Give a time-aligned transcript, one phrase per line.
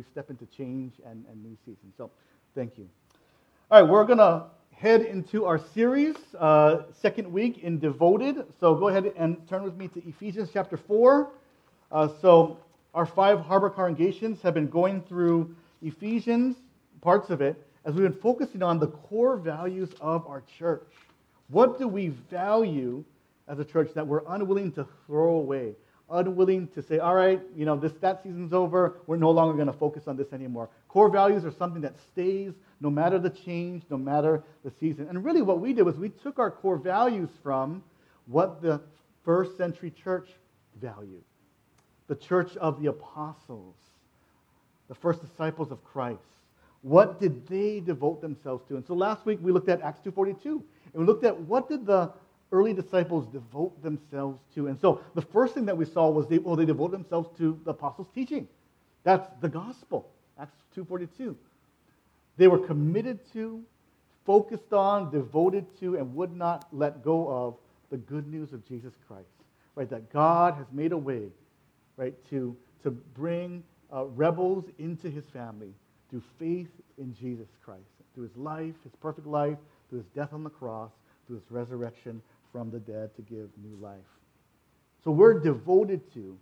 [0.00, 1.92] we step into change and, and new season.
[1.98, 2.10] So
[2.54, 2.88] thank you.
[3.70, 8.46] All right, we're going to head into our series, uh, second week in Devoted.
[8.58, 11.28] So go ahead and turn with me to Ephesians chapter 4.
[11.92, 12.56] Uh, so
[12.94, 16.56] our five harbor congregations have been going through Ephesians,
[17.02, 20.94] parts of it, as we've been focusing on the core values of our church.
[21.48, 23.04] What do we value
[23.48, 25.74] as a church that we're unwilling to throw away?
[26.10, 28.96] Unwilling to say, all right, you know, this that season's over.
[29.06, 30.68] We're no longer going to focus on this anymore.
[30.88, 35.08] Core values are something that stays no matter the change, no matter the season.
[35.08, 37.82] And really, what we did was we took our core values from
[38.26, 38.80] what the
[39.24, 40.28] first century church
[40.80, 41.22] valued
[42.10, 43.76] the church of the apostles,
[44.88, 46.18] the first disciples of Christ.
[46.82, 48.74] What did they devote themselves to?
[48.74, 50.44] And so last week we looked at Acts 2.42.
[50.44, 50.62] And
[50.94, 52.10] we looked at what did the
[52.52, 54.66] early disciples devote themselves to.
[54.66, 57.58] And so the first thing that we saw was they, well, they devote themselves to
[57.64, 58.48] the apostles' teaching.
[59.04, 61.34] That's the gospel, Acts 2.42.
[62.36, 63.62] They were committed to,
[64.26, 67.56] focused on, devoted to, and would not let go of
[67.90, 69.26] the good news of Jesus Christ.
[69.74, 69.88] Right?
[69.88, 71.28] That God has made a way,
[71.96, 73.62] right, to, to bring
[73.92, 75.72] uh, rebels into his family
[76.10, 77.80] through faith in Jesus Christ,
[78.14, 80.90] through his life, his perfect life, through his death on the cross,
[81.26, 82.20] through his resurrection
[82.52, 83.98] from the dead to give new life.
[85.04, 86.36] So we're devoted to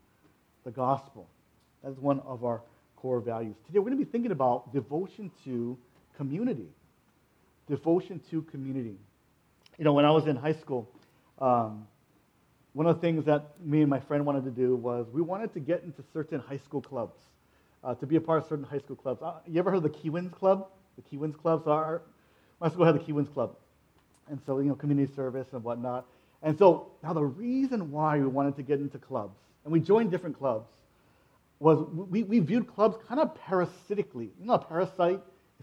[0.65, 1.29] the gospel.
[1.83, 2.61] That's one of our
[2.97, 3.55] core values.
[3.67, 5.79] Today we're going to be thinking about devotion to
[6.17, 6.69] community.
[7.69, 8.97] Devotion to community.
[9.79, 10.89] You know, when I was in high school,
[11.39, 11.87] um,
[12.73, 15.53] one of the things that me and my friend wanted to do was we wanted
[15.55, 17.17] to get into certain high school clubs,
[17.85, 19.23] uh, to be a part of certain high school clubs.
[19.23, 20.67] Uh, you ever heard of the Kiwanis Club?
[20.97, 21.63] The Kiwanis Club.
[21.65, 22.03] So our,
[22.61, 23.55] my school had the Kiwanis Club
[24.31, 26.07] and so, you know, community service and whatnot.
[26.43, 30.11] And so now the reason why we wanted to get into clubs, and we joined
[30.11, 30.69] different clubs,
[31.59, 34.31] was we, we viewed clubs kind of parasitically.
[34.41, 35.21] You know, a parasite,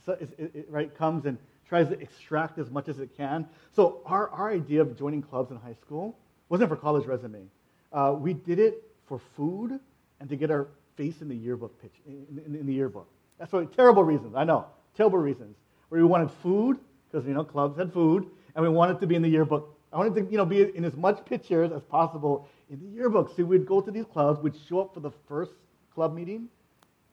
[0.07, 3.47] it, it, right, comes and tries to extract as much as it can.
[3.75, 6.17] So our, our idea of joining clubs in high school
[6.49, 7.47] wasn't for college resume.
[7.93, 9.79] Uh, we did it for food
[10.19, 13.07] and to get our face in the yearbook pitch, in, in, in the yearbook.
[13.39, 15.55] That's what, terrible reasons, I know, terrible reasons.
[15.89, 16.77] Where we wanted food,
[17.09, 19.77] because, you know, clubs had food, and we wanted to be in the yearbook.
[19.91, 23.35] I wanted to, you know, be in as much pictures as possible in the yearbook.
[23.35, 25.51] So we'd go to these clubs, we'd show up for the first
[25.93, 26.49] club meeting,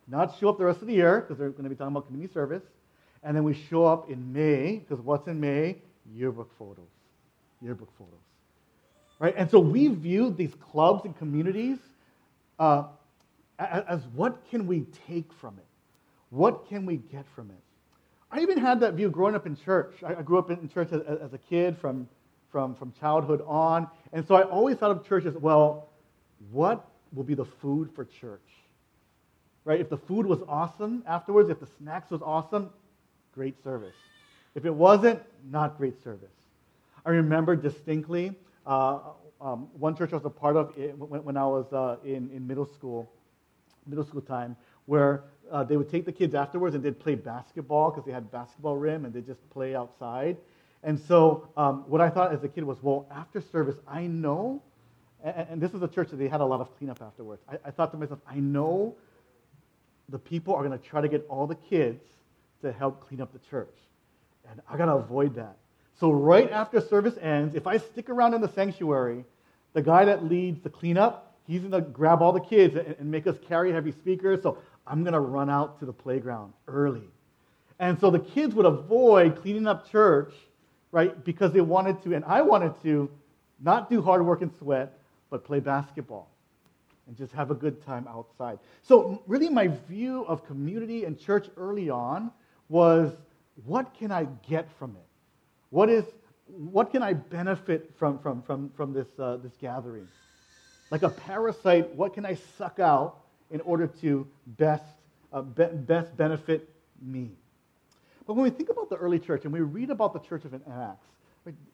[0.09, 2.07] not show up the rest of the year because they're going to be talking about
[2.07, 2.63] community service,
[3.23, 5.79] and then we show up in May because what's in May?
[6.13, 6.91] Yearbook photos,
[7.61, 8.15] yearbook photos,
[9.21, 9.35] right?
[9.37, 11.79] And so we viewed these clubs and communities
[12.59, 12.85] uh,
[13.59, 15.67] as what can we take from it?
[16.31, 17.63] What can we get from it?
[18.33, 19.95] I even had that view growing up in church.
[20.03, 22.09] I, grew up in church as, as, a kid from,
[22.51, 23.87] from, from childhood on.
[24.13, 25.91] And so I always thought of church as, well,
[26.51, 28.41] what will be the food for church?
[29.67, 29.81] Right?
[29.81, 32.71] If the food was awesome afterwards, if the snacks was awesome,
[33.35, 33.95] great service.
[34.55, 35.21] If it wasn't,
[35.51, 36.33] not great service.
[37.05, 38.35] I remember distinctly
[38.67, 38.99] uh,
[39.41, 42.47] um, one church I was a part of when, when I was uh, in, in
[42.47, 43.11] middle school,
[43.87, 44.57] middle school time,
[44.87, 48.31] where uh, they would take the kids afterwards and they'd play basketball because they had
[48.31, 50.37] basketball rim and they'd just play outside.
[50.83, 54.63] And so um, what I thought as a kid was, well, after service, I know,
[55.23, 57.43] and, and this was a church that they had a lot of cleanup afterwards.
[57.49, 58.97] I, I thought to myself, I know
[60.09, 62.03] the people are going to try to get all the kids
[62.63, 63.77] to help clean up the church.
[64.51, 65.57] And I got to avoid that.
[66.01, 69.25] So right after service ends, if I stick around in the sanctuary,
[69.73, 73.11] the guy that leads the cleanup, he's going to grab all the kids and, and
[73.11, 74.43] make us carry heavy speakers.
[74.43, 77.09] So I'm going to run out to the playground early.
[77.79, 80.33] And so the kids would avoid cleaning up church,
[80.91, 83.11] right, because they wanted to, and I wanted to,
[83.61, 84.99] not do hard work and sweat,
[85.31, 86.29] but play basketball
[87.07, 88.59] and just have a good time outside.
[88.83, 92.31] So, really, my view of community and church early on
[92.69, 93.13] was
[93.65, 95.07] what can I get from it?
[95.71, 96.05] What, is,
[96.47, 100.09] what can I benefit from, from, from, from this, uh, this gathering?
[100.91, 103.22] Like a parasite, what can I suck out
[103.53, 104.85] in order to best,
[105.33, 106.69] uh, be, best benefit
[107.01, 107.31] me.
[108.27, 110.55] But when we think about the early church and we read about the church of
[110.55, 111.07] Acts,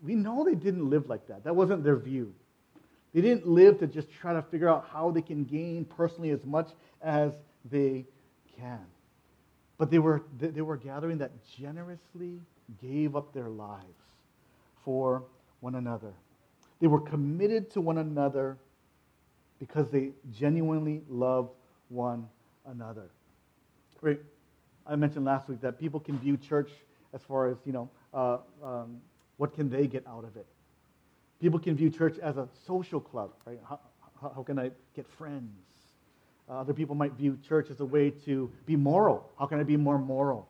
[0.03, 1.45] we know they didn't live like that.
[1.45, 2.35] That wasn't their view.
[3.15, 6.45] They didn't live to just try to figure out how they can gain personally as
[6.45, 6.69] much
[7.01, 7.33] as
[7.71, 8.05] they
[8.59, 8.85] can.
[9.79, 12.41] But they were, they were gathering that generously
[12.83, 13.85] gave up their lives
[14.85, 15.23] for
[15.61, 16.13] one another.
[16.81, 18.57] They were committed to one another
[19.59, 21.51] because they genuinely loved
[21.89, 22.29] one
[22.67, 23.11] another.
[24.01, 24.21] Right?
[24.87, 26.71] I mentioned last week that people can view church
[27.13, 29.01] as far as, you know, uh, um,
[29.37, 30.47] what can they get out of it?
[31.41, 33.59] People can view church as a social club, right?
[33.69, 33.79] How,
[34.21, 35.53] how, can I get friends?
[36.49, 39.31] Uh, other people might view church as a way to be moral.
[39.39, 40.49] How can I be more moral?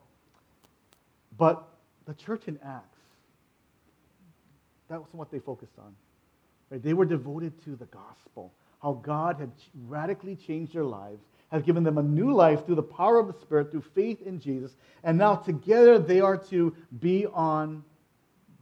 [1.37, 1.67] But
[2.05, 2.97] the church in Acts,
[4.89, 5.95] that was what they focused on.
[6.71, 6.81] Right?
[6.81, 9.51] They were devoted to the gospel, how God had
[9.87, 11.21] radically changed their lives,
[11.51, 14.39] has given them a new life through the power of the Spirit, through faith in
[14.39, 14.71] Jesus,
[15.03, 17.83] and now together they are to be on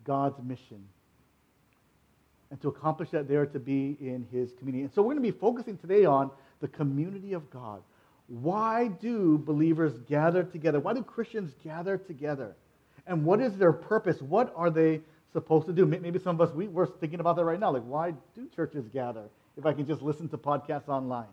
[0.04, 0.84] God's mission.
[2.50, 4.84] And to accomplish that, they are to be in His community.
[4.84, 6.32] And so we're going to be focusing today on
[6.62, 7.82] the community of God.
[8.28, 10.80] Why do believers gather together?
[10.80, 12.56] Why do Christians gather together?
[13.06, 14.22] And what is their purpose?
[14.22, 15.02] What are they
[15.34, 15.86] supposed to do?
[15.86, 17.72] Maybe some of us, we, we're thinking about that right now.
[17.72, 19.26] Like, why do churches gather
[19.58, 21.26] if I can just listen to podcasts online?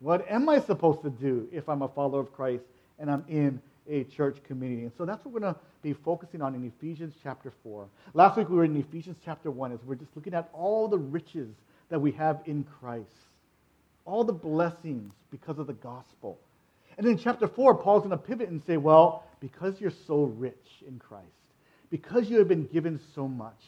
[0.00, 2.64] What am I supposed to do if I'm a follower of Christ
[2.98, 4.82] and I'm in a church community?
[4.82, 7.86] And so that's what we're going to be focusing on in Ephesians chapter 4.
[8.12, 10.98] Last week we were in Ephesians chapter 1 as we're just looking at all the
[10.98, 11.48] riches
[11.88, 13.06] that we have in Christ,
[14.04, 16.38] all the blessings because of the gospel.
[16.98, 20.82] And in chapter 4, Paul's going to pivot and say, well, because you're so rich
[20.86, 21.26] in Christ,
[21.90, 23.60] because you have been given so much,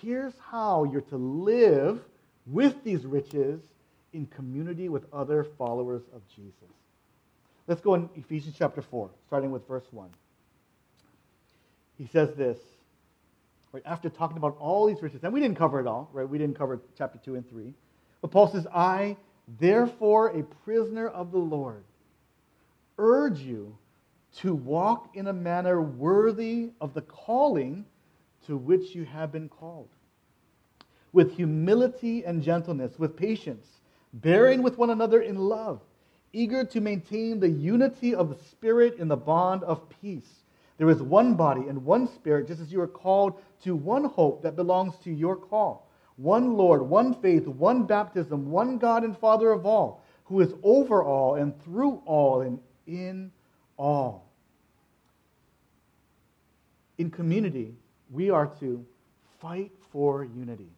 [0.00, 2.00] here's how you're to live
[2.46, 3.60] with these riches
[4.12, 6.54] in community with other followers of Jesus.
[7.66, 10.10] Let's go in Ephesians chapter 4, starting with verse 1.
[11.96, 12.58] He says this,
[13.72, 16.28] right, after talking about all these riches, and we didn't cover it all, right?
[16.28, 17.72] We didn't cover chapter 2 and 3.
[18.20, 19.16] But Paul says, I,
[19.60, 21.84] therefore, a prisoner of the Lord,
[22.98, 23.76] urge you
[24.38, 27.84] to walk in a manner worthy of the calling
[28.46, 29.88] to which you have been called,
[31.12, 33.66] with humility and gentleness, with patience
[34.12, 35.80] bearing with one another in love,
[36.32, 40.44] eager to maintain the unity of the Spirit in the bond of peace.
[40.78, 44.42] There is one body and one Spirit, just as you are called to one hope
[44.42, 45.88] that belongs to your call.
[46.16, 51.02] One Lord, one faith, one baptism, one God and Father of all, who is over
[51.02, 53.32] all and through all and in
[53.76, 54.30] all.
[56.98, 57.74] In community,
[58.10, 58.84] we are to
[59.40, 60.70] fight for unity.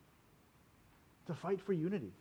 [1.26, 2.12] To fight for unity.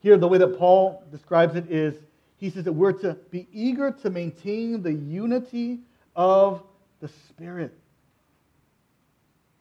[0.00, 1.94] Here, the way that Paul describes it is
[2.38, 5.80] he says that we're to be eager to maintain the unity
[6.14, 6.62] of
[7.00, 7.72] the Spirit.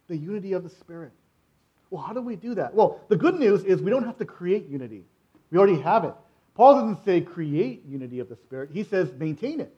[0.08, 1.12] The unity of the Spirit.
[1.90, 2.74] Well, how do we do that?
[2.74, 5.04] Well, the good news is we don't have to create unity,
[5.52, 6.14] we already have it.
[6.54, 9.74] Paul doesn't say create unity of the Spirit, he says maintain it.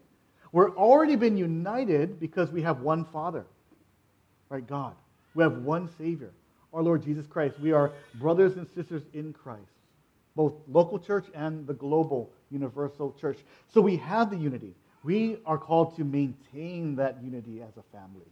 [0.51, 3.45] We're already been united because we have one Father,
[4.49, 4.65] right?
[4.65, 4.95] God.
[5.35, 6.31] We have one Savior,
[6.77, 7.59] our Lord Jesus Christ.
[7.59, 9.77] We are brothers and sisters in Christ
[10.37, 13.39] both local church and the global universal church.
[13.73, 14.75] So we have the unity.
[15.03, 18.27] We are called to maintain that unity as a family.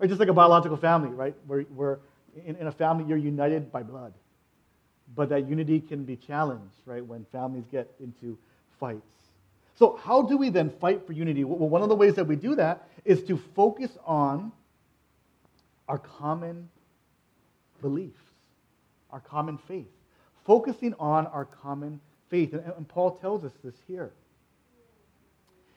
[0.00, 1.34] Or just like a biological family, right?
[1.46, 2.00] Where, where
[2.44, 4.12] in, in a family you're united by blood.
[5.14, 8.36] But that unity can be challenged, right, when families get into
[8.78, 9.14] fights.
[9.76, 11.44] So, how do we then fight for unity?
[11.44, 14.52] Well, one of the ways that we do that is to focus on
[15.88, 16.68] our common
[17.80, 18.20] beliefs,
[19.10, 19.88] our common faith
[20.48, 22.54] focusing on our common faith.
[22.54, 24.12] And, and Paul tells us this here.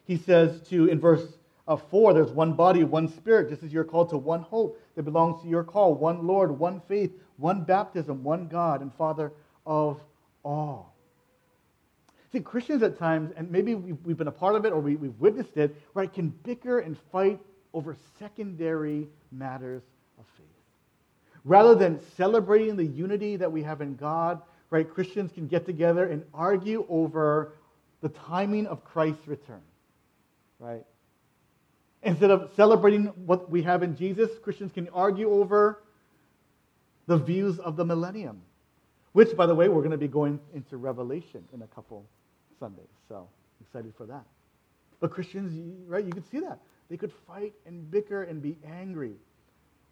[0.06, 1.26] He says to, in verse
[1.68, 5.04] uh, 4, there's one body, one spirit, just as you're called to one hope that
[5.04, 9.34] belongs to your call, one Lord, one faith, one baptism, one God and Father
[9.66, 10.00] of
[10.44, 10.96] all.
[12.32, 15.20] See, Christians at times, and maybe we've, been a part of it or we, we've
[15.20, 17.42] witnessed it, right, can bicker and fight
[17.74, 19.84] over secondary matters.
[21.44, 26.06] Rather than celebrating the unity that we have in God right, Christians can get together
[26.06, 27.54] and argue over
[28.02, 29.62] the timing of Christ's return,
[30.60, 30.84] right?
[32.02, 35.84] Instead of celebrating what we have in Jesus, Christians can argue over
[37.06, 38.42] the views of the millennium,
[39.12, 42.06] which, by the way, we're going to be going into Revelation in a couple
[42.60, 42.86] Sundays.
[43.08, 43.28] So
[43.60, 44.24] excited for that.
[45.00, 45.54] But Christians,
[45.88, 46.60] right, you could see that.
[46.90, 49.14] They could fight and bicker and be angry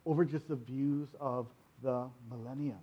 [0.10, 1.46] over just the views of
[1.84, 2.80] the millennium.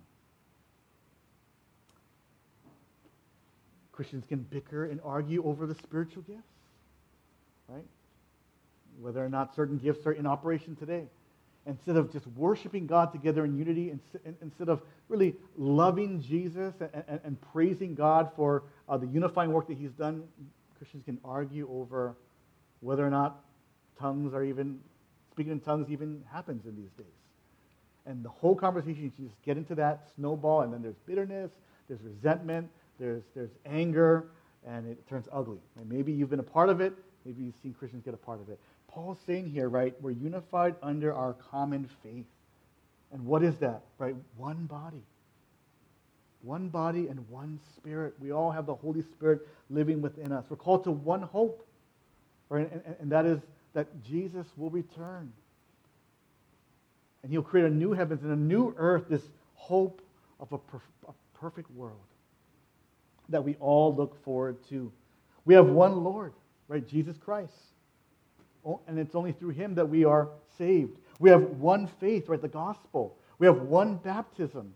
[3.91, 6.41] Christians can bicker and argue over the spiritual gifts,
[7.67, 7.83] right?
[9.01, 11.03] Whether or not certain gifts are in operation today.
[11.65, 13.93] Instead of just worshiping God together in unity,
[14.41, 19.67] instead of really loving Jesus and, and, and praising God for uh, the unifying work
[19.67, 20.23] that He's done,
[20.77, 22.15] Christians can argue over
[22.79, 23.43] whether or not
[23.99, 24.79] tongues are even,
[25.37, 27.05] speaking in tongues even happens in these days.
[28.07, 31.51] And the whole conversation, you just get into that snowball, and then there's bitterness,
[31.87, 34.29] there's resentment, there's, there's anger,
[34.65, 35.59] and it turns ugly.
[35.79, 36.93] And maybe you've been a part of it.
[37.23, 38.59] Maybe you've seen Christians get a part of it.
[38.87, 42.25] Paul's saying here, right, we're unified under our common faith.
[43.13, 44.15] And what is that, right?
[44.37, 45.03] One body.
[46.41, 48.15] one body and one spirit.
[48.19, 50.45] We all have the Holy Spirit living within us.
[50.49, 51.67] We're called to one hope,
[52.49, 52.71] right?
[52.71, 53.39] and, and, and that is
[53.73, 55.31] that Jesus will return.
[57.23, 59.23] And he'll create a new heavens and a new earth, this
[59.55, 60.01] hope
[60.39, 61.99] of a, perf- a perfect world
[63.29, 64.91] that we all look forward to.
[65.45, 66.33] We have one Lord,
[66.67, 66.85] right?
[66.87, 67.53] Jesus Christ.
[68.65, 70.97] Oh, and it's only through him that we are saved.
[71.19, 72.41] We have one faith, right?
[72.41, 73.17] The gospel.
[73.39, 74.73] We have one baptism,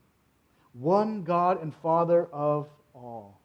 [0.73, 3.40] one God and Father of all.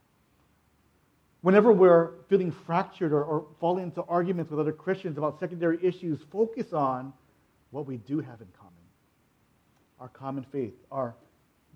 [1.47, 6.19] Whenever we're feeling fractured or, or falling into arguments with other Christians about secondary issues,
[6.33, 7.13] focus on
[7.71, 8.73] what we do have in common
[10.01, 11.15] our common faith, our,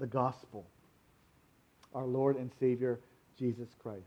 [0.00, 0.66] the gospel,
[1.94, 2.98] our Lord and Savior,
[3.38, 4.02] Jesus Christ.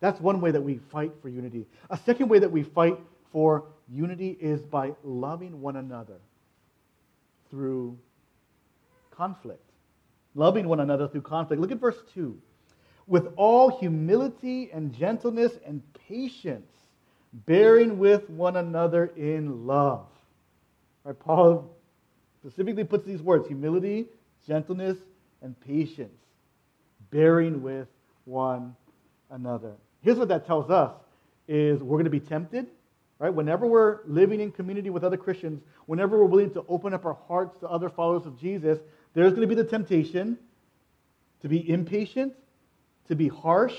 [0.00, 1.64] That's one way that we fight for unity.
[1.88, 2.98] A second way that we fight
[3.32, 6.18] for unity is by loving one another
[7.50, 7.96] through
[9.10, 9.70] conflict.
[10.34, 11.62] Loving one another through conflict.
[11.62, 12.38] Look at verse 2.
[13.06, 16.70] With all humility and gentleness and patience,
[17.32, 20.06] bearing with one another in love.
[21.04, 21.76] Right, Paul
[22.40, 24.06] specifically puts these words humility,
[24.46, 24.96] gentleness,
[25.42, 26.18] and patience,
[27.10, 27.88] bearing with
[28.24, 28.74] one
[29.30, 29.72] another.
[30.00, 30.92] Here's what that tells us
[31.48, 32.66] is we're going to be tempted,
[33.18, 33.32] right?
[33.32, 37.18] Whenever we're living in community with other Christians, whenever we're willing to open up our
[37.28, 38.78] hearts to other followers of Jesus,
[39.14, 40.38] there's going to be the temptation
[41.42, 42.32] to be impatient,
[43.08, 43.76] to be harsh,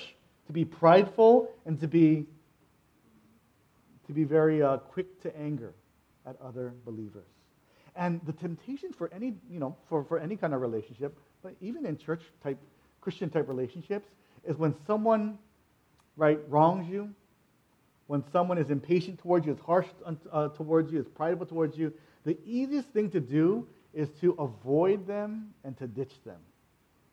[0.47, 2.25] to be prideful, and to be
[4.07, 5.73] to be very uh, quick to anger
[6.25, 7.27] at other believers.
[7.95, 11.85] And the temptation for any, you know, for, for any kind of relationship, but even
[11.85, 12.57] in church type,
[13.01, 14.07] Christian type relationships,
[14.45, 15.37] is when someone,
[16.15, 17.09] right, wrongs you,
[18.07, 19.87] when someone is impatient towards you, is harsh
[20.31, 21.91] uh, towards you, is prideful towards you,
[22.23, 26.39] the easiest thing to do is to avoid them and to ditch them.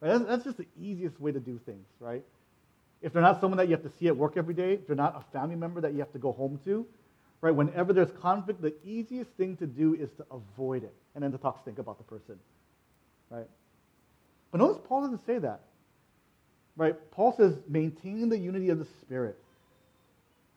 [0.09, 2.23] That's, that's just the easiest way to do things, right?
[3.03, 4.97] If they're not someone that you have to see at work every day, if they're
[4.97, 6.87] not a family member that you have to go home to,
[7.45, 7.55] Right?
[7.55, 11.37] Whenever there's conflict, the easiest thing to do is to avoid it and then to
[11.37, 12.39] talk stink about the person.
[13.29, 13.47] Right?
[14.51, 15.61] But notice Paul doesn't say that.
[16.75, 16.97] Right?
[17.11, 19.37] Paul says, maintain the unity of the Spirit.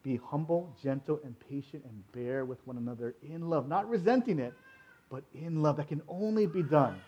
[0.02, 3.68] Be humble, gentle, and patient, and bear with one another in love.
[3.68, 4.54] Not resenting it,
[5.12, 5.76] but in love.
[5.76, 7.02] That can only be done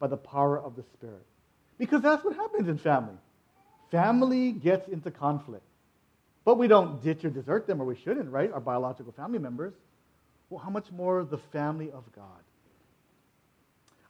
[0.00, 1.24] by the power of the Spirit.
[1.78, 3.14] Because that's what happens in family.
[3.90, 5.64] Family gets into conflict.
[6.44, 8.50] But we don't ditch or desert them, or we shouldn't, right?
[8.52, 9.74] Our biological family members.
[10.50, 12.26] Well, how much more the family of God?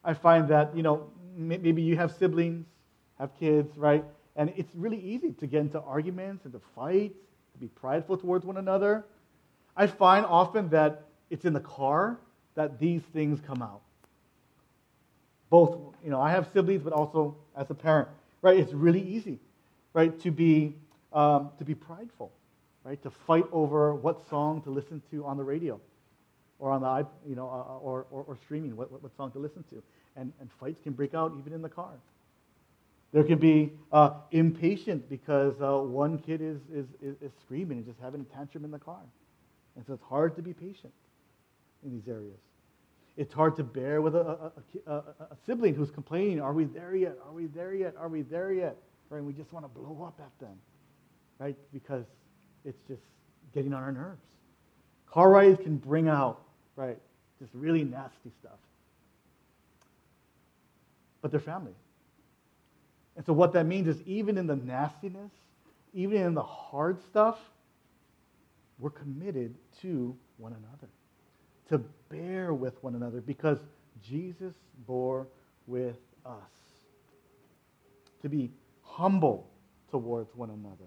[0.04, 2.66] I find that, you know, maybe you have siblings,
[3.18, 4.04] have kids, right?
[4.34, 7.12] And it's really easy to get into arguments and to fight,
[7.52, 9.04] to be prideful towards one another.
[9.76, 12.18] I find often that it's in the car
[12.54, 13.82] that these things come out.
[15.50, 18.08] Both, you know, I have siblings, but also as a parent,
[18.40, 18.58] right?
[18.58, 19.38] It's really easy,
[19.92, 20.74] right, to be
[21.12, 22.32] um, to be prideful,
[22.84, 23.02] right?
[23.02, 25.78] To fight over what song to listen to on the radio
[26.58, 29.38] or on the you know uh, or, or, or, streaming what, what, what, song to
[29.38, 29.82] listen to.
[30.16, 31.92] And, and fights can break out even in the car.
[33.12, 37.86] There can be uh, impatient because uh, one kid is, is, is, is, screaming and
[37.86, 39.00] just having a tantrum in the car.
[39.76, 40.92] And so it's hard to be patient
[41.84, 42.38] in these areas
[43.16, 44.52] it's hard to bear with a,
[44.86, 48.08] a, a, a sibling who's complaining are we there yet are we there yet are
[48.08, 48.76] we there yet
[49.10, 49.18] right?
[49.18, 50.56] and we just want to blow up at them
[51.42, 51.56] right?
[51.72, 52.04] Because
[52.64, 53.02] it's just
[53.52, 54.22] getting on our nerves.
[55.10, 56.40] Car rides can bring out,
[56.76, 56.98] right,
[57.40, 58.58] just really nasty stuff.
[61.20, 61.74] But they're family.
[63.16, 65.32] And so what that means is even in the nastiness,
[65.92, 67.38] even in the hard stuff,
[68.78, 70.88] we're committed to one another,
[71.68, 73.58] to bear with one another because
[74.06, 74.54] Jesus
[74.86, 75.26] bore
[75.66, 76.34] with us,
[78.20, 78.50] to be
[78.84, 79.48] humble
[79.90, 80.86] towards one another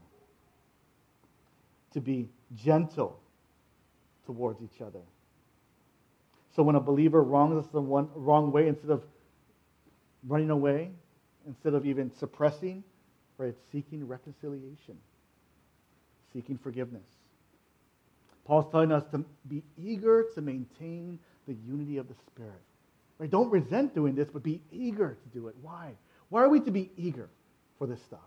[1.95, 3.17] to be gentle
[4.25, 4.99] towards each other.
[6.53, 9.01] So when a believer wrongs us the one, wrong way, instead of
[10.27, 10.91] running away,
[11.47, 12.83] instead of even suppressing,
[13.37, 14.97] right, seeking reconciliation,
[16.33, 17.07] seeking forgiveness.
[18.45, 22.61] Paul's telling us to be eager to maintain the unity of the Spirit.
[23.17, 23.29] Right?
[23.29, 25.55] Don't resent doing this, but be eager to do it.
[25.61, 25.91] Why?
[26.29, 27.29] Why are we to be eager
[27.77, 28.19] for this stuff?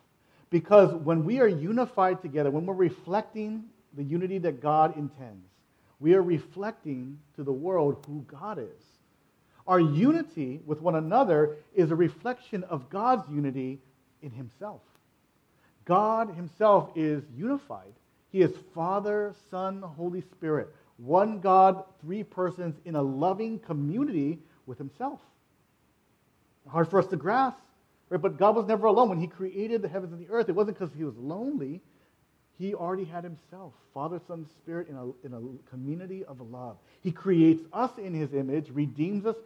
[0.50, 5.46] Because when we are unified together, when we're reflecting the unity that God intends,
[6.00, 8.84] we are reflecting to the world who God is.
[9.66, 13.80] Our unity with one another is a reflection of God's unity
[14.22, 14.80] in Himself.
[15.84, 17.92] God Himself is unified.
[18.30, 20.68] He is Father, Son, Holy Spirit.
[20.98, 25.20] One God, three persons in a loving community with Himself.
[26.68, 27.58] Hard for us to grasp,
[28.10, 28.20] Right?
[28.20, 29.08] But God was never alone.
[29.10, 31.80] When he created the heavens and the earth, it wasn't because he was lonely.
[32.58, 36.76] He already had himself, Father, Son, Spirit, in a, in a community of love.
[37.02, 39.36] He creates us in his image, redeems us,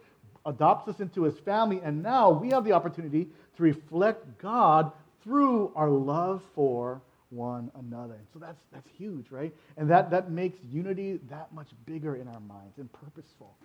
[0.45, 4.91] adopts us into his family, and now we have the opportunity to reflect God
[5.23, 7.01] through our love for
[7.33, 8.13] one another.
[8.13, 9.53] And so that's, that's huge, right?
[9.77, 13.55] And that, that makes unity that much bigger in our minds and purposeful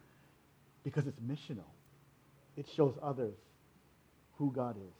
[0.84, 1.68] because it's missional.
[2.56, 3.36] It shows others
[4.36, 4.94] who God is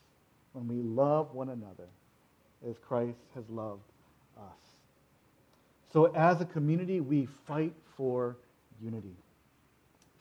[0.53, 1.89] when we love one another
[2.69, 3.83] as Christ has loved
[4.37, 4.59] us.
[5.93, 8.37] So, as a community, we fight for
[8.83, 9.17] unity.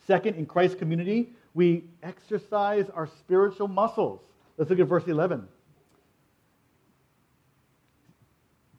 [0.06, 4.20] Second, in Christ's community, we exercise our spiritual muscles.
[4.56, 5.46] Let's look at verse 11.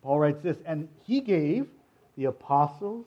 [0.04, 1.68] Paul writes this, and he gave
[2.16, 3.06] the apostles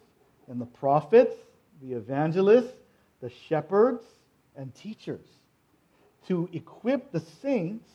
[0.48, 1.34] and the prophets,
[1.82, 2.74] the evangelists,
[3.20, 4.04] the shepherds,
[4.56, 5.26] and teachers
[6.26, 7.88] to equip the saints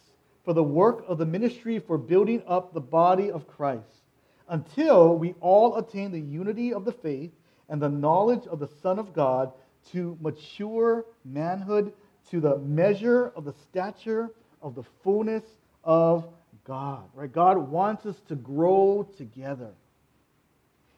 [0.43, 4.03] for the work of the ministry for building up the body of Christ
[4.49, 7.31] until we all attain the unity of the faith
[7.69, 9.51] and the knowledge of the Son of God
[9.91, 11.93] to mature manhood
[12.29, 15.43] to the measure of the stature of the fullness
[15.83, 16.27] of
[16.67, 17.03] God.
[17.15, 17.31] Right?
[17.31, 19.71] God wants us to grow together.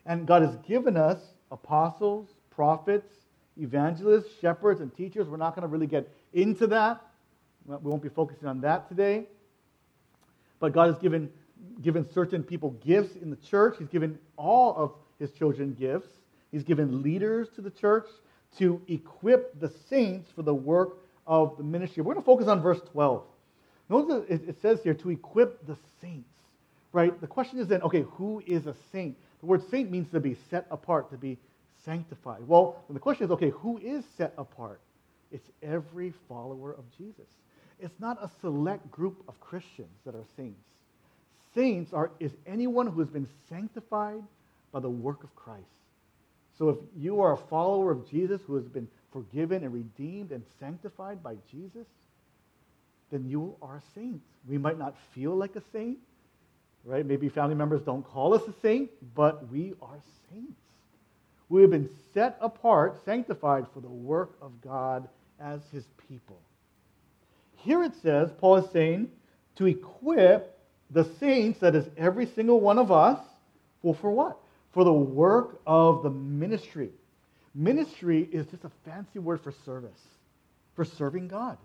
[0.06, 1.20] And God has given us
[1.52, 3.14] apostles, prophets,
[3.58, 5.28] evangelists, shepherds, and teachers.
[5.28, 7.02] We're not going to really get into that.
[7.66, 9.26] We won't be focusing on that today.
[10.60, 11.30] But God has given,
[11.82, 13.76] given certain people gifts in the church.
[13.78, 16.10] He's given all of his children gifts.
[16.52, 18.08] He's given leaders to the church
[18.58, 20.98] to equip the saints for the work
[21.28, 22.02] of the ministry.
[22.02, 23.24] We're going to focus on verse 12.
[23.90, 26.30] Notice it says here to equip the saints,
[26.94, 27.20] right?
[27.20, 29.18] The question is then, okay, who is a saint?
[29.42, 31.38] The word saint means to be set apart, to be
[31.86, 32.48] sanctified.
[32.48, 34.80] Well, the question is, okay, who is set apart?
[35.32, 37.26] It's every follower of Jesus.
[37.80, 40.60] It's not a select group of Christians that are saints.
[41.56, 44.22] Saints are is anyone who has been sanctified
[44.72, 45.64] by the work of Christ.
[46.58, 50.44] So if you are a follower of Jesus who has been forgiven and redeemed and
[50.60, 51.88] sanctified by Jesus,
[53.12, 54.22] then you are a saint.
[54.48, 55.98] We might not feel like a saint,
[56.84, 57.06] right?
[57.06, 60.00] Maybe family members don't call us a saint, but we are
[60.32, 60.62] saints.
[61.50, 66.40] We have been set apart, sanctified for the work of God as his people.
[67.58, 69.10] Here it says, Paul is saying,
[69.56, 70.58] to equip
[70.92, 73.20] the saints, that is every single one of us,
[73.82, 74.38] well, for what?
[74.72, 76.90] For the work of the ministry.
[77.56, 80.00] Ministry is just a fancy word for service,
[80.76, 81.58] for serving God.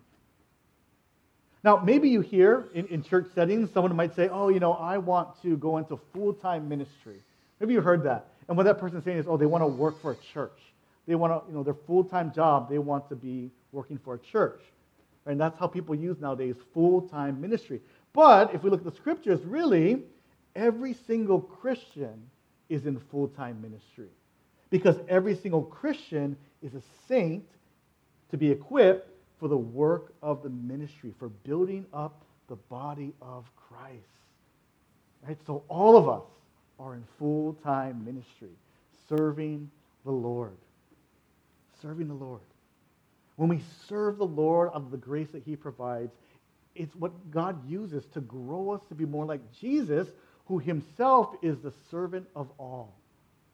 [1.65, 4.99] Now, maybe you hear in, in church settings, someone might say, Oh, you know, I
[4.99, 7.17] want to go into full time ministry.
[7.59, 8.27] Maybe you heard that.
[8.49, 10.61] And what that person is saying is, Oh, they want to work for a church.
[11.07, 14.15] They want to, you know, their full time job, they want to be working for
[14.15, 14.61] a church.
[15.27, 17.81] And that's how people use nowadays full time ministry.
[18.13, 20.03] But if we look at the scriptures, really,
[20.55, 22.29] every single Christian
[22.69, 24.09] is in full time ministry.
[24.69, 27.45] Because every single Christian is a saint
[28.31, 33.45] to be equipped for the work of the ministry, for building up the body of
[33.57, 33.97] Christ.
[35.27, 35.39] Right?
[35.47, 36.25] So all of us
[36.79, 38.51] are in full time ministry,
[39.09, 39.71] serving
[40.05, 40.57] the Lord.
[41.83, 42.41] Serving the Lord.
[43.37, 46.13] When we serve the Lord of the grace that He provides,
[46.75, 50.09] it's what God uses to grow us to be more like Jesus,
[50.47, 52.95] who Himself is the servant of all.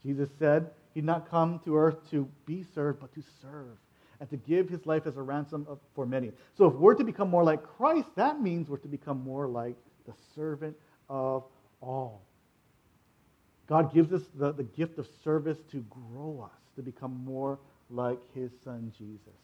[0.03, 3.77] Jesus said He'd not come to earth to be served, but to serve
[4.21, 6.31] and to give his life as a ransom for many.
[6.57, 9.77] So if we're to become more like Christ, that means we're to become more like
[10.07, 10.77] the servant
[11.09, 11.45] of
[11.81, 12.23] all.
[13.67, 18.19] God gives us the, the gift of service to grow us, to become more like
[18.35, 19.39] his son Jesus.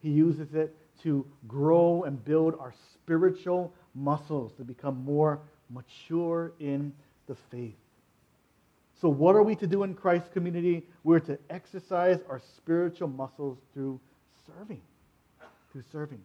[0.00, 5.40] He uses it to grow and build our spiritual muscles, to become more
[5.70, 6.92] mature in
[7.26, 7.74] the faith.
[9.00, 10.82] So, what are we to do in Christ's community?
[11.04, 13.98] We're to exercise our spiritual muscles through
[14.58, 14.80] serving.
[15.72, 16.20] Through serving.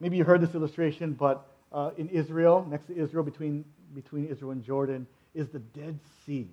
[0.00, 4.52] Maybe you heard this illustration, but uh, in Israel, next to Israel, between, between Israel
[4.52, 6.48] and Jordan, is the Dead Sea.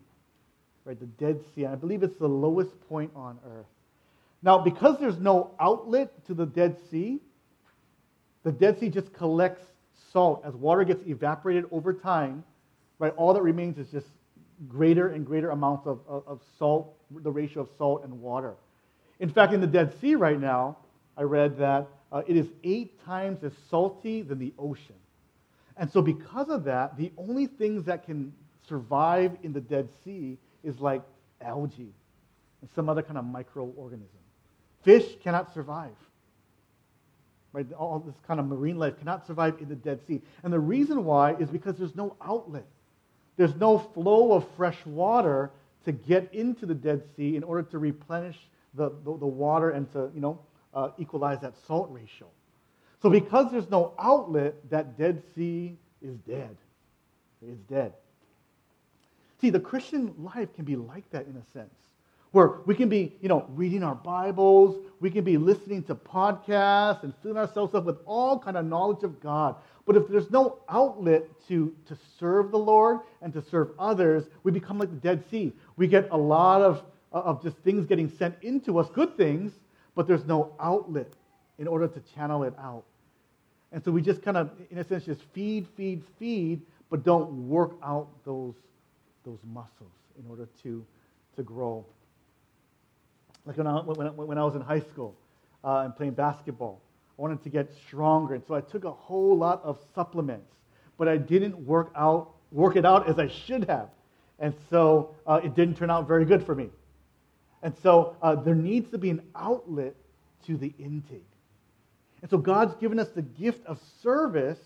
[0.83, 1.67] Right, the Dead Sea.
[1.67, 3.65] I believe it's the lowest point on earth.
[4.43, 7.19] Now, because there's no outlet to the Dead Sea,
[8.43, 9.63] the Dead Sea just collects
[10.11, 10.43] salt.
[10.45, 12.43] As water gets evaporated over time,
[12.99, 14.07] right, all that remains is just
[14.67, 18.53] greater and greater amounts of, of, of salt, the ratio of salt and water.
[19.19, 20.78] In fact, in the Dead Sea right now,
[21.17, 24.95] I read that uh, it is eight times as salty than the ocean.
[25.78, 28.34] And so, because of that, the only things that can
[28.67, 31.01] survive in the Dead Sea is like
[31.41, 31.93] algae
[32.62, 34.08] and some other kind of microorganism.
[34.84, 35.95] Fish cannot survive.
[37.56, 37.71] right?
[37.73, 40.21] All this kind of marine life cannot survive in the Dead Sea.
[40.43, 42.65] And the reason why is because there's no outlet.
[43.38, 45.51] There's no flow of fresh water
[45.86, 48.38] to get into the Dead Sea in order to replenish
[48.75, 50.39] the, the, the water and to, you know,
[50.73, 52.27] uh, equalize that salt ratio.
[53.01, 56.55] So because there's no outlet, that Dead Sea is dead.
[57.41, 57.93] It's dead.
[59.41, 61.73] See, the Christian life can be like that in a sense,
[62.31, 67.03] where we can be, you know, reading our Bibles, we can be listening to podcasts
[67.03, 69.55] and filling ourselves up with all kind of knowledge of God.
[69.85, 74.51] But if there's no outlet to, to serve the Lord and to serve others, we
[74.51, 75.53] become like the Dead Sea.
[75.77, 76.83] We get a lot of,
[77.19, 79.54] of just things getting sent into us, good things,
[79.95, 81.13] but there's no outlet
[81.58, 82.84] in order to channel it out.
[83.71, 87.47] And so we just kind of, in a sense, just feed, feed, feed, but don't
[87.47, 88.56] work out those,
[89.25, 90.86] those muscles in order to,
[91.36, 91.86] to grow.
[93.45, 95.15] Like when I, when, when I was in high school
[95.63, 96.82] uh, and playing basketball,
[97.17, 98.36] I wanted to get stronger.
[98.36, 100.51] And so I took a whole lot of supplements,
[100.97, 103.89] but I didn't work, out, work it out as I should have.
[104.39, 106.69] And so uh, it didn't turn out very good for me.
[107.65, 109.95] And so uh, there needs to be an outlet
[110.45, 111.25] to the intake.
[112.21, 114.60] And so God's given us the gift of service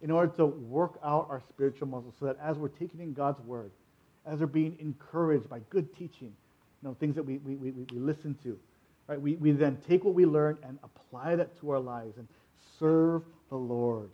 [0.00, 3.40] in order to work out our spiritual muscles so that as we're taking in God's
[3.40, 3.72] word,
[4.24, 6.32] as we're being encouraged by good teaching,
[6.82, 8.56] you know, things that we, we, we, we listen to,
[9.08, 12.28] right, we, we then take what we learn and apply that to our lives and
[12.78, 14.10] serve the Lord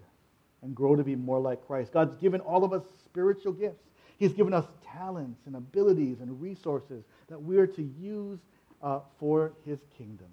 [0.63, 1.93] and grow to be more like Christ.
[1.93, 3.85] God's given all of us spiritual gifts.
[4.17, 8.39] He's given us talents and abilities and resources that we are to use
[8.83, 10.27] uh, for his kingdom.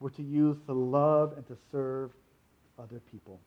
[0.00, 2.10] We're to use to love and to serve
[2.78, 3.38] other people.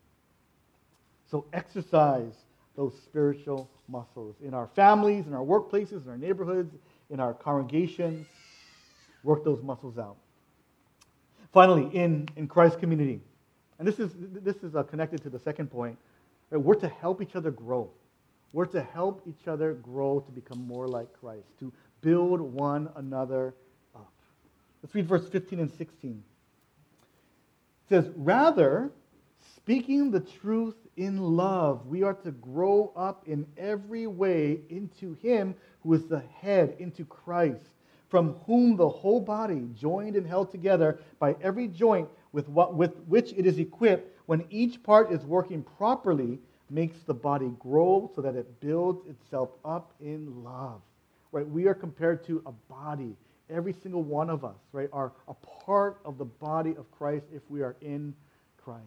[1.31, 2.35] So exercise
[2.75, 6.75] those spiritual muscles in our families, in our workplaces, in our neighborhoods,
[7.09, 8.27] in our congregations.
[9.23, 10.17] Work those muscles out.
[11.51, 13.19] Finally, in, in Christ's community,
[13.79, 15.97] and this is, this is uh, connected to the second point,
[16.51, 16.61] right?
[16.61, 17.89] we're to help each other grow.
[18.53, 23.53] We're to help each other grow to become more like Christ, to build one another
[23.95, 24.11] up.
[24.81, 26.11] Let's read verse 15 and 16.
[26.11, 28.91] It says, Rather,
[29.55, 35.55] speaking the truth in love, we are to grow up in every way into Him
[35.83, 37.65] who is the head, into Christ,
[38.09, 42.95] from whom the whole body, joined and held together by every joint with, what, with
[43.07, 48.21] which it is equipped, when each part is working properly, makes the body grow so
[48.21, 50.81] that it builds itself up in love.
[51.31, 51.47] Right?
[51.47, 53.15] We are compared to a body.
[53.49, 57.41] Every single one of us, right, are a part of the body of Christ if
[57.49, 58.13] we are in
[58.63, 58.85] Christ.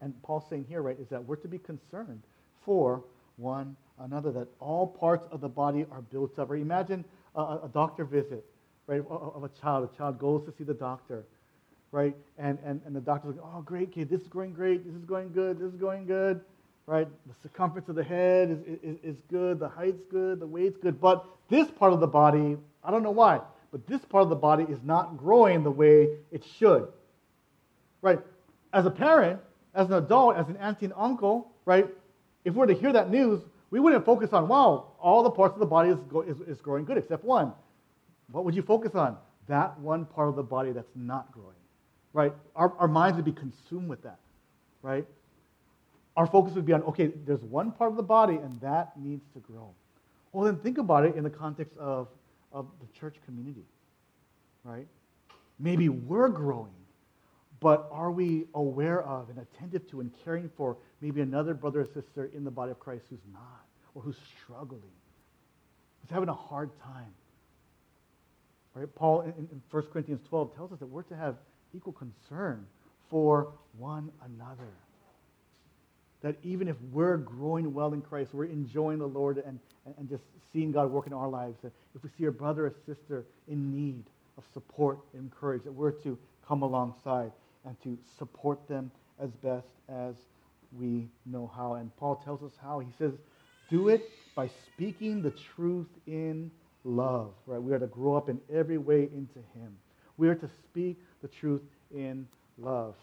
[0.00, 2.22] And Paul's saying here, right, is that we're to be concerned
[2.64, 3.02] for
[3.36, 6.50] one another, that all parts of the body are built up.
[6.50, 6.62] Right?
[6.62, 8.44] Imagine a, a doctor visit,
[8.86, 9.88] right, of a child.
[9.92, 11.24] A child goes to see the doctor
[11.92, 12.14] right?
[12.36, 15.04] And, and, and the doctor's like, oh, great, kid, this is going great, this is
[15.04, 16.40] going good, this is going good,
[16.88, 17.06] right?
[17.26, 20.98] The circumference of the head is, is, is good, the height's good, the weight's good,
[20.98, 24.36] but this part of the body, I don't know why, but this part of the
[24.36, 26.88] body is not growing the way it should,
[28.00, 28.18] right?
[28.72, 29.38] As a parent,
[29.74, 31.86] as an adult, as an auntie and uncle, right?
[32.46, 35.52] If we were to hear that news, we wouldn't focus on, wow, all the parts
[35.52, 37.52] of the body is, is, is growing good except one.
[38.32, 39.18] What would you focus on?
[39.46, 41.54] That one part of the body that's not growing
[42.12, 42.32] right?
[42.56, 44.18] Our, our minds would be consumed with that,
[44.82, 45.06] right?
[46.18, 49.22] Our focus would be on, okay, there's one part of the body and that needs
[49.34, 49.70] to grow.
[50.32, 52.08] Well, then think about it in the context of,
[52.52, 53.62] of the church community,
[54.64, 54.88] right?
[55.60, 56.74] Maybe we're growing,
[57.60, 61.86] but are we aware of and attentive to and caring for maybe another brother or
[61.86, 64.82] sister in the body of Christ who's not, or who's struggling,
[66.00, 67.14] who's having a hard time?
[68.74, 68.92] Right?
[68.96, 71.36] Paul in, in 1 Corinthians 12 tells us that we're to have
[71.72, 72.66] equal concern
[73.08, 74.72] for one another.
[76.22, 79.58] That even if we're growing well in Christ, we're enjoying the Lord and,
[79.98, 82.74] and just seeing God work in our lives, that if we see a brother or
[82.86, 84.04] sister in need
[84.36, 87.30] of support and encouragement, that we're to come alongside
[87.64, 90.14] and to support them as best as
[90.78, 91.74] we know how.
[91.74, 92.80] And Paul tells us how.
[92.80, 93.12] He says,
[93.70, 94.02] do it
[94.34, 96.50] by speaking the truth in
[96.84, 97.32] love.
[97.46, 97.62] Right?
[97.62, 99.76] We are to grow up in every way into Him.
[100.16, 101.62] We are to speak the truth
[101.94, 102.26] in
[102.58, 102.94] love.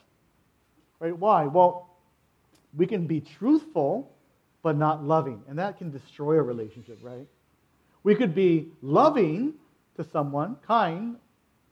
[0.99, 1.17] Right?
[1.17, 1.45] Why?
[1.45, 1.89] Well,
[2.75, 4.11] we can be truthful
[4.61, 7.27] but not loving, and that can destroy a relationship, right?
[8.03, 9.53] We could be loving
[9.97, 11.17] to someone, kind,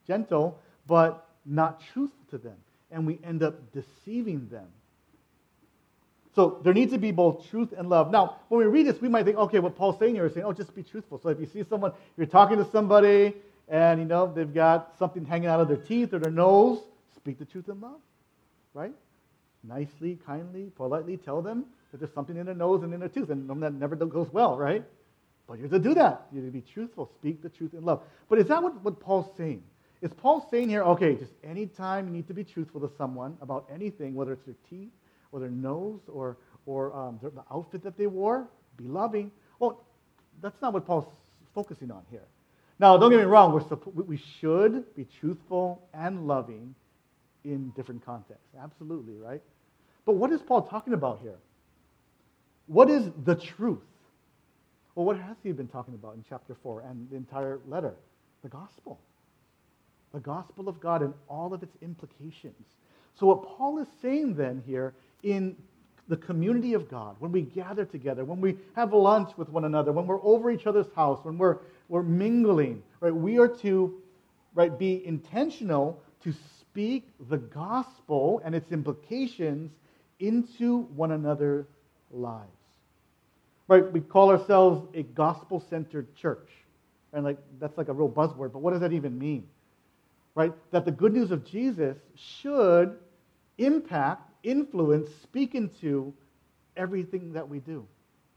[0.07, 2.57] gentle, but not truthful to them,
[2.91, 4.67] and we end up deceiving them.
[6.35, 8.11] So there needs to be both truth and love.
[8.11, 10.45] Now, when we read this, we might think, okay, what Paul's saying here is saying,
[10.45, 11.19] oh, just be truthful.
[11.21, 13.35] So if you see someone, you're talking to somebody,
[13.69, 16.79] and you know they've got something hanging out of their teeth or their nose,
[17.15, 17.99] speak the truth in love,
[18.73, 18.93] right?
[19.63, 23.29] Nicely, kindly, politely tell them that there's something in their nose and in their tooth,
[23.29, 24.83] and that never goes well, right?
[25.47, 26.27] But you're to do that.
[26.31, 28.01] You're to be truthful, speak the truth in love.
[28.29, 29.63] But is that what, what Paul's saying?
[30.01, 33.69] Is Paul saying here, okay, just anytime you need to be truthful to someone about
[33.73, 34.91] anything, whether it's their teeth
[35.31, 39.31] or their nose or, or um, the outfit that they wore, be loving?
[39.59, 39.81] Well,
[40.41, 41.07] that's not what Paul's
[41.55, 42.25] focusing on here.
[42.79, 46.75] Now, don't get me wrong, we're, we should be truthful and loving
[47.45, 48.47] in different contexts.
[48.61, 49.41] Absolutely, right?
[50.05, 51.37] But what is Paul talking about here?
[52.67, 53.79] What is the truth?
[54.95, 57.93] Well, what has he been talking about in chapter 4 and the entire letter?
[58.43, 58.99] The gospel.
[60.13, 62.67] The gospel of God and all of its implications.
[63.15, 65.55] So, what Paul is saying then here in
[66.07, 69.91] the community of God, when we gather together, when we have lunch with one another,
[69.91, 74.01] when we're over each other's house, when we're, we're mingling, right, we are to
[74.53, 79.71] right, be intentional to speak the gospel and its implications
[80.23, 81.65] into one another's
[82.11, 82.47] lives.
[83.67, 83.91] Right?
[83.91, 86.49] We call ourselves a gospel centered church.
[87.11, 89.47] And like that's like a real buzzword, but what does that even mean?
[90.33, 90.53] Right?
[90.71, 92.97] That the good news of Jesus should
[93.57, 96.13] impact, influence, speak into
[96.75, 97.85] everything that we do.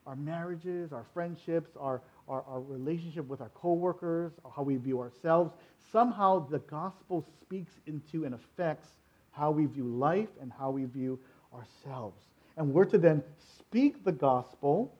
[0.06, 5.52] Our marriages, our friendships, our, our, our relationship with our coworkers, how we view ourselves.
[5.90, 8.88] Somehow the gospel speaks into and affects
[9.30, 11.18] how we view life and how we view
[11.56, 12.22] ourselves.
[12.56, 13.22] And we're to then
[13.58, 14.94] speak the gospel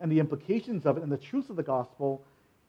[0.00, 2.24] and the implications of it and the truths of the gospel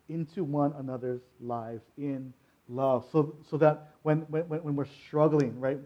[0.10, 2.34] into one another's lives in
[2.68, 3.06] love.
[3.12, 5.78] So, so that when, when, when we're struggling, right?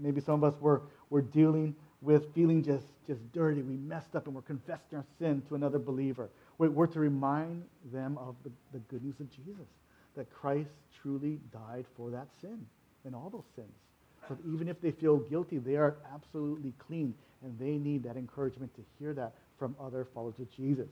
[0.00, 3.62] Maybe some of us were, were dealing with feeling just, just dirty.
[3.62, 6.30] We messed up and we're confessing our sin to another believer.
[6.58, 9.68] We're, we're to remind them of the, the good news of Jesus,
[10.16, 12.66] that Christ truly died for that sin
[13.04, 13.72] and all those sins.
[14.28, 18.74] So even if they feel guilty, they are absolutely clean and they need that encouragement
[18.76, 20.88] to hear that from other followers of Jesus.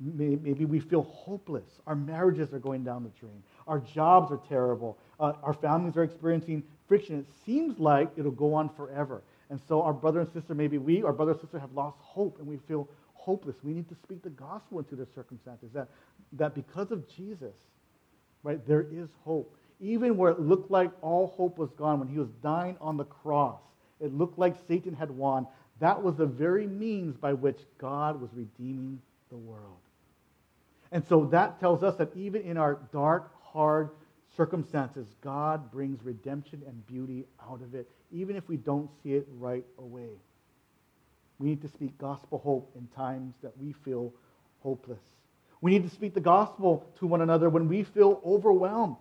[0.00, 1.80] Maybe we feel hopeless.
[1.86, 3.42] Our marriages are going down the drain.
[3.66, 4.98] Our jobs are terrible.
[5.18, 7.18] Uh, our families are experiencing friction.
[7.20, 9.22] It seems like it'll go on forever.
[9.50, 12.38] And so, our brother and sister, maybe we, our brother and sister, have lost hope
[12.38, 13.56] and we feel hopeless.
[13.62, 15.88] We need to speak the gospel into their circumstances that,
[16.32, 17.54] that because of Jesus,
[18.42, 19.56] right, there is hope.
[19.80, 23.04] Even where it looked like all hope was gone, when he was dying on the
[23.04, 23.60] cross,
[24.00, 25.46] it looked like Satan had won.
[25.80, 29.78] That was the very means by which God was redeeming the world.
[30.92, 33.90] And so that tells us that even in our dark, hard
[34.36, 39.26] circumstances, God brings redemption and beauty out of it, even if we don't see it
[39.38, 40.10] right away.
[41.38, 44.12] We need to speak gospel hope in times that we feel
[44.62, 45.02] hopeless.
[45.60, 48.96] We need to speak the gospel to one another when we feel overwhelmed.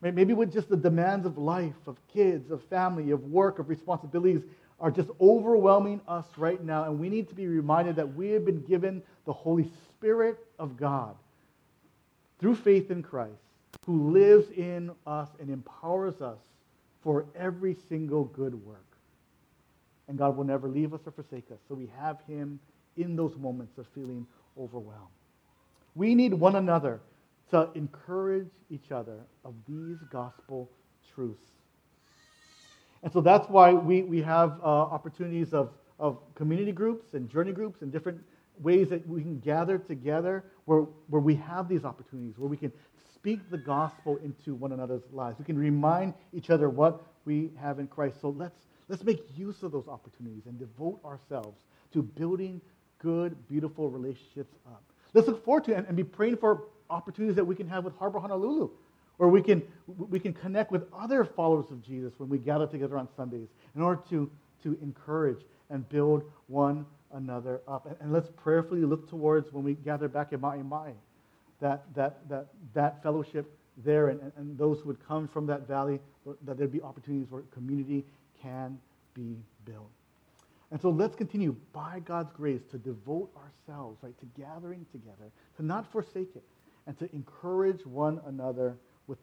[0.00, 4.42] Maybe with just the demands of life, of kids, of family, of work, of responsibilities
[4.80, 6.84] are just overwhelming us right now.
[6.84, 10.76] And we need to be reminded that we have been given the Holy Spirit of
[10.76, 11.16] God
[12.38, 13.32] through faith in Christ,
[13.86, 16.38] who lives in us and empowers us
[17.02, 18.84] for every single good work.
[20.06, 21.58] And God will never leave us or forsake us.
[21.68, 22.60] So we have him
[22.96, 24.26] in those moments of feeling
[24.58, 25.08] overwhelmed.
[25.96, 27.00] We need one another
[27.50, 30.70] to encourage each other of these gospel
[31.14, 31.44] truths.
[33.02, 37.52] And so that's why we, we have uh, opportunities of, of community groups and journey
[37.52, 38.20] groups and different
[38.60, 42.72] ways that we can gather together where, where we have these opportunities, where we can
[43.14, 45.38] speak the gospel into one another's lives.
[45.38, 48.20] We can remind each other what we have in Christ.
[48.20, 52.60] So let's, let's make use of those opportunities and devote ourselves to building
[52.98, 54.82] good, beautiful relationships up.
[55.14, 57.96] Let's look forward to and, and be praying for opportunities that we can have with
[57.96, 58.70] Harbor Honolulu
[59.18, 62.96] or we can, we can connect with other followers of Jesus when we gather together
[62.96, 64.30] on Sundays in order to,
[64.62, 67.86] to encourage and build one another up.
[67.86, 70.92] And, and let's prayerfully look towards when we gather back in Mai Mai,
[71.60, 73.52] that, that, that, that fellowship
[73.84, 76.00] there and, and those who would come from that valley,
[76.44, 78.04] that there'd be opportunities where community
[78.40, 78.78] can
[79.14, 79.90] be built.
[80.70, 85.64] And so let's continue, by God's grace, to devote ourselves, right, to gathering together, to
[85.64, 86.44] not forsake it,
[86.88, 88.74] and to encourage one another
[89.06, 89.18] with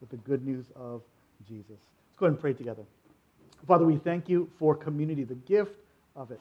[0.00, 1.02] with the good news of
[1.48, 1.70] Jesus.
[1.70, 2.82] Let's go ahead and pray together.
[3.66, 5.74] Father, we thank you for community, the gift
[6.14, 6.40] of it.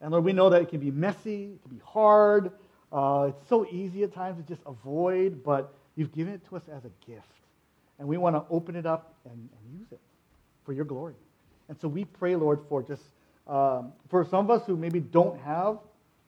[0.00, 2.50] And Lord, we know that it can be messy, it can be hard.
[2.92, 6.62] Uh, it's so easy at times to just avoid, but you've given it to us
[6.72, 7.26] as a gift.
[7.98, 10.00] And we want to open it up and, and use it
[10.64, 11.14] for your glory.
[11.68, 13.02] And so we pray, Lord, for just
[13.48, 15.78] um, for some of us who maybe don't have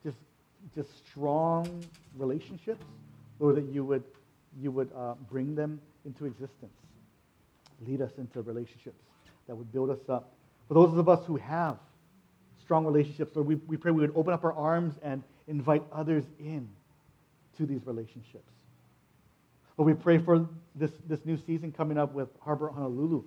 [0.04, 0.18] just
[0.74, 1.84] just strong
[2.16, 2.84] relationships,
[3.38, 4.04] Lord, that you would
[4.60, 6.72] you would uh, bring them into existence.
[7.86, 9.00] Lead us into relationships
[9.46, 10.32] that would build us up.
[10.66, 11.78] For those of us who have
[12.60, 16.24] strong relationships, Lord, we, we pray we would open up our arms and invite others
[16.38, 16.68] in
[17.56, 18.50] to these relationships.
[19.76, 23.22] But we pray for this, this new season coming up with Harbor Honolulu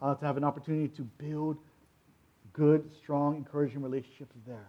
[0.00, 1.58] uh, to have an opportunity to build
[2.52, 4.68] good, strong, encouraging relationships there.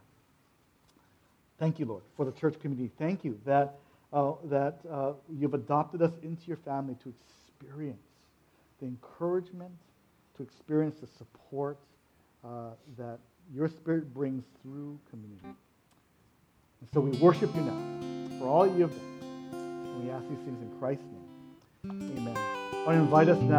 [1.60, 2.92] Thank you, Lord, for the church community.
[3.00, 3.76] Thank you that,
[4.14, 7.14] uh, that uh, you've adopted us into your family to
[7.60, 8.00] experience
[8.80, 9.72] the encouragement,
[10.38, 11.78] to experience the support
[12.44, 13.20] uh, that
[13.54, 15.56] your spirit brings through community.
[16.80, 19.52] And so we worship you now for all you have done.
[19.54, 21.04] And we ask these things in Christ's
[21.84, 22.18] name.
[22.18, 22.38] Amen.
[22.88, 23.58] I invite us now.